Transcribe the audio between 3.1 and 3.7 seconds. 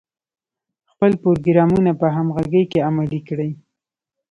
کړي.